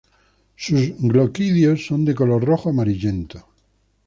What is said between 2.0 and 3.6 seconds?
de color rojo amarillento.